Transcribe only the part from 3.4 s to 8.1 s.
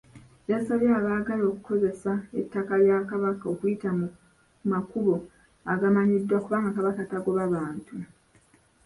okuyita mu makubo agamanyiddwa kubanga Kabaka tagoba bantu.